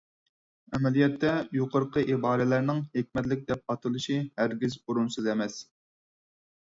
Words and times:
ئەمەلىيەتتە، 0.75 1.33
يۇقىرىقى 1.57 2.03
ئىبارىلەرنىڭ 2.13 2.81
ھېكمەتلىك 2.97 3.45
دەپ 3.51 3.73
ئاتىلىشى 3.75 4.19
ھەرگىز 4.41 4.79
ئورۇنسىز 4.81 5.31
ئەمەس. 5.35 5.61